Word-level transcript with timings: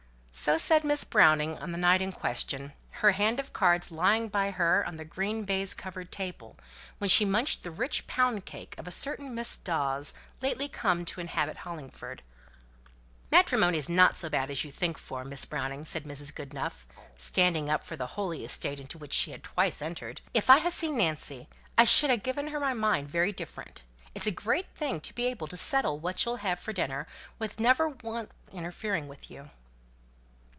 So 0.33 0.57
said 0.57 0.83
Miss 0.83 1.03
Browning 1.03 1.59
on 1.59 1.71
the 1.71 1.77
night 1.77 2.01
in 2.01 2.11
question; 2.13 2.71
her 2.93 3.11
hand 3.11 3.39
of 3.39 3.53
cards 3.53 3.91
lying 3.91 4.27
by 4.27 4.49
her 4.49 4.83
on 4.87 4.95
the 4.97 5.05
puce 5.05 5.45
baize 5.45 5.75
covered 5.75 6.09
table, 6.11 6.57
while 6.97 7.09
she 7.09 7.25
munched 7.25 7.61
the 7.61 7.69
rich 7.69 8.07
pound 8.07 8.45
cake 8.45 8.73
of 8.79 8.87
a 8.87 8.91
certain 8.91 9.35
Mrs. 9.35 9.63
Dawes, 9.63 10.13
lately 10.41 10.67
come 10.69 11.05
to 11.05 11.19
inhabit 11.21 11.57
Hollingford. 11.57 12.23
"Matrimony's 13.29 13.87
not 13.89 14.15
so 14.17 14.29
bad 14.29 14.49
as 14.49 14.63
you 14.63 14.71
think 14.71 14.97
for, 14.97 15.23
Miss 15.25 15.45
Browning," 15.45 15.83
said 15.85 16.05
Mrs. 16.05 16.33
Goodenough, 16.33 16.87
standing 17.19 17.69
up 17.69 17.83
for 17.83 17.95
the 17.97 18.07
holy 18.15 18.43
estate 18.43 18.79
into 18.79 18.97
which 18.97 19.13
she 19.13 19.29
had 19.31 19.43
twice 19.43 19.79
entered. 19.79 20.21
"If 20.33 20.49
I'd 20.49 20.63
ha' 20.63 20.69
seen 20.71 20.97
Nancy, 20.97 21.49
I 21.77 21.83
should 21.83 22.09
ha' 22.09 22.23
given 22.23 22.47
her 22.47 22.59
my 22.59 22.73
mind 22.73 23.09
very 23.09 23.33
different. 23.33 23.83
It's 24.15 24.25
a 24.27 24.31
great 24.31 24.73
thing 24.73 25.01
to 25.01 25.13
be 25.13 25.27
able 25.27 25.47
to 25.47 25.57
settle 25.57 25.99
what 25.99 26.23
you'll 26.25 26.37
have 26.37 26.59
for 26.59 26.73
dinner, 26.73 27.05
without 27.37 27.59
never 27.61 27.83
a 27.83 27.91
one 27.91 28.29
interfering 28.51 29.07
with 29.09 29.29
you." 29.29 29.51